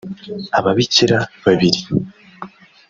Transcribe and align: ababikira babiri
ababikira 0.57 1.17
babiri 1.43 1.79